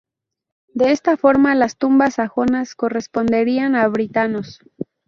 [0.73, 4.59] De esta forma, las tumbas sajonas corresponderían a britanos.